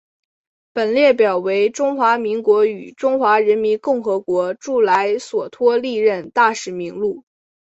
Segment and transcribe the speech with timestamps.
[0.73, 7.23] 本列表为中华民国与中华人民共和国驻莱索托历任大使名录。